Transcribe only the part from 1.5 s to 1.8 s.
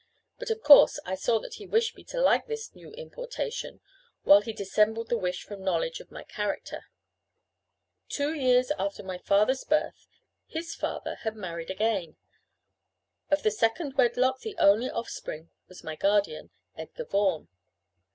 he